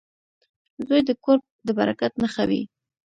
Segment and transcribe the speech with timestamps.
[0.87, 2.61] •زوی د کور د برکت نښه وي.